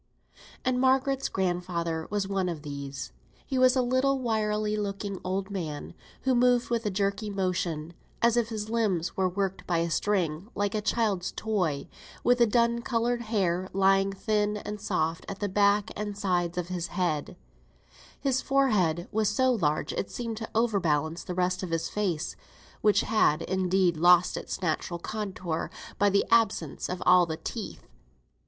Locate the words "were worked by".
9.15-9.77